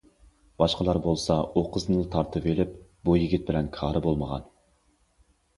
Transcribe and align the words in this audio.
باشقىلار 0.61 0.99
بولسا 1.07 1.35
ئۇ 1.53 1.63
قىزنىلا 1.75 2.05
تارتىۋېلىپ 2.15 2.73
بۇ 3.11 3.15
يىگىت 3.21 3.47
بىلەن 3.51 3.71
كارى 3.79 4.03
بولمىغان. 4.07 4.49